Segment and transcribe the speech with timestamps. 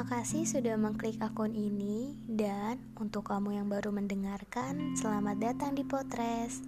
[0.00, 5.84] Terima kasih sudah mengklik akun ini dan untuk kamu yang baru mendengarkan, selamat datang di
[5.84, 6.64] Potres.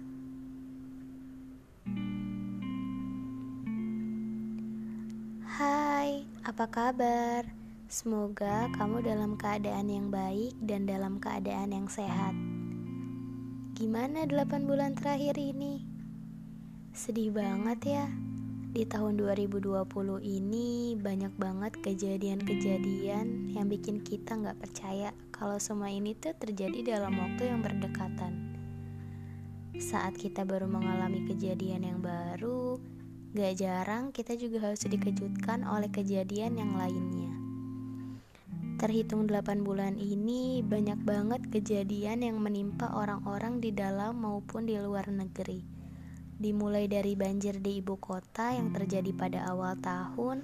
[5.49, 7.49] Hai, apa kabar?
[7.89, 12.37] Semoga kamu dalam keadaan yang baik dan dalam keadaan yang sehat.
[13.73, 15.81] Gimana 8 bulan terakhir ini?
[16.93, 18.05] Sedih banget ya.
[18.73, 19.85] Di tahun 2020
[20.25, 27.13] ini banyak banget kejadian-kejadian yang bikin kita nggak percaya kalau semua ini tuh terjadi dalam
[27.21, 28.33] waktu yang berdekatan.
[29.77, 32.81] Saat kita baru mengalami kejadian yang baru,
[33.37, 37.29] gak jarang kita juga harus dikejutkan oleh kejadian yang lainnya.
[38.81, 45.05] Terhitung 8 bulan ini banyak banget kejadian yang menimpa orang-orang di dalam maupun di luar
[45.13, 45.72] negeri
[46.37, 50.41] dimulai dari banjir di ibu kota yang terjadi pada awal tahun,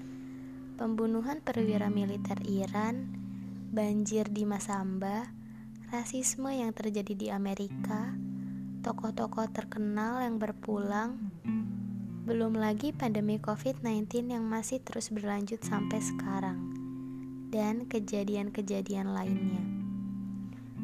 [0.78, 3.10] pembunuhan perwira militer Iran,
[3.70, 5.30] banjir di Masamba,
[5.90, 8.14] rasisme yang terjadi di Amerika,
[8.86, 11.18] tokoh-tokoh terkenal yang berpulang,
[12.30, 16.62] belum lagi pandemi COVID-19 yang masih terus berlanjut sampai sekarang,
[17.50, 19.89] dan kejadian-kejadian lainnya.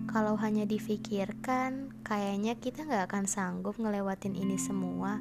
[0.05, 5.19] Kalau hanya difikirkan, kayaknya kita nggak akan sanggup ngelewatin ini semua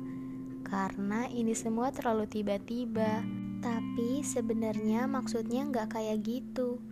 [0.74, 3.22] karena ini semua terlalu tiba-tiba.
[3.62, 6.82] Tapi sebenarnya maksudnya nggak kayak gitu.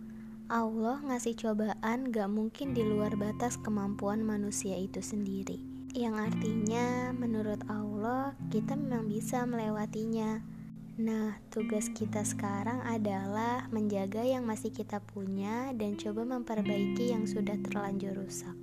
[0.47, 5.57] Allah ngasih cobaan gak mungkin di luar batas kemampuan manusia itu sendiri.
[5.93, 10.52] Yang artinya menurut Allah kita memang bisa melewatinya.
[10.93, 17.57] Nah, tugas kita sekarang adalah menjaga yang masih kita punya dan coba memperbaiki yang sudah
[17.65, 18.53] terlanjur rusak.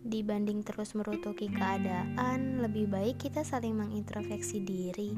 [0.00, 5.12] Dibanding terus merutuki keadaan, lebih baik kita saling mengintrospeksi diri.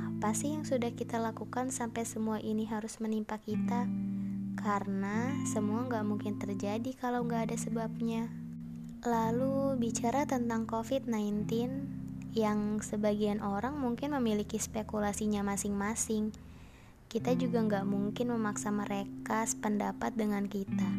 [0.00, 3.84] Apa sih yang sudah kita lakukan sampai semua ini harus menimpa kita?
[4.56, 8.32] Karena semua nggak mungkin terjadi kalau nggak ada sebabnya.
[9.04, 11.52] Lalu bicara tentang COVID-19,
[12.34, 16.34] yang sebagian orang mungkin memiliki spekulasinya masing-masing.
[17.06, 20.90] Kita juga nggak mungkin memaksa mereka sependapat dengan kita.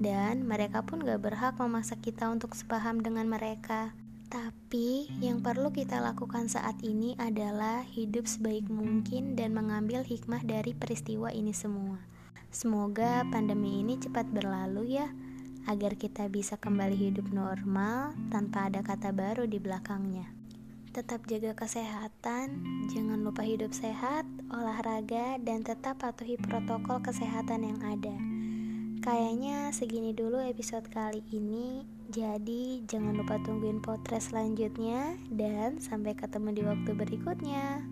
[0.00, 3.92] Dan mereka pun gak berhak memaksa kita untuk sepaham dengan mereka.
[4.32, 10.72] Tapi yang perlu kita lakukan saat ini adalah hidup sebaik mungkin dan mengambil hikmah dari
[10.72, 12.00] peristiwa ini semua.
[12.48, 15.12] Semoga pandemi ini cepat berlalu ya,
[15.68, 20.39] agar kita bisa kembali hidup normal tanpa ada kata baru di belakangnya.
[20.90, 28.10] Tetap jaga kesehatan, jangan lupa hidup sehat, olahraga, dan tetap patuhi protokol kesehatan yang ada.
[28.98, 31.86] Kayaknya segini dulu episode kali ini.
[32.10, 37.86] Jadi, jangan lupa tungguin potret selanjutnya, dan sampai ketemu di waktu berikutnya.